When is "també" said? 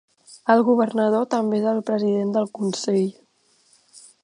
1.33-1.59